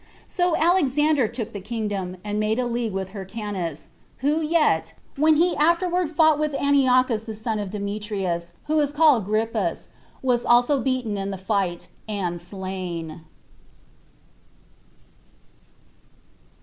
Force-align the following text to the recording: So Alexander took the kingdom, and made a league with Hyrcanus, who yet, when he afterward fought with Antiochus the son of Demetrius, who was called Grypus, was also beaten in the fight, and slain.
So 0.25 0.55
Alexander 0.55 1.27
took 1.27 1.51
the 1.53 1.61
kingdom, 1.61 2.17
and 2.23 2.39
made 2.39 2.57
a 2.57 2.65
league 2.65 2.91
with 2.91 3.09
Hyrcanus, 3.09 3.89
who 4.25 4.41
yet, 4.41 4.95
when 5.15 5.35
he 5.35 5.55
afterward 5.55 6.09
fought 6.09 6.39
with 6.39 6.55
Antiochus 6.55 7.21
the 7.21 7.35
son 7.35 7.59
of 7.59 7.69
Demetrius, 7.69 8.51
who 8.65 8.77
was 8.77 8.91
called 8.91 9.27
Grypus, 9.27 9.89
was 10.23 10.43
also 10.43 10.81
beaten 10.81 11.17
in 11.17 11.29
the 11.29 11.37
fight, 11.37 11.87
and 12.09 12.41
slain. 12.41 13.25